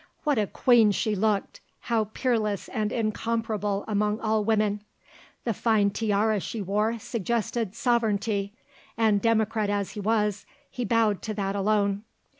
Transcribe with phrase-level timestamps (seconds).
[0.23, 4.81] What a queen she looked, how peerless and incomparable among all women!
[5.43, 8.51] The fine tiara she wore suggested sovereignty,
[8.97, 12.01] and democrat as he was, he bowed to that alone.